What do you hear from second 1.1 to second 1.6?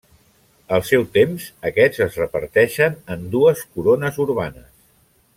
temps,